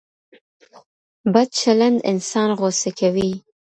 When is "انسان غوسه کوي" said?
2.11-3.31